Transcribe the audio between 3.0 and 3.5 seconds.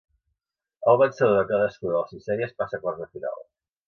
de final.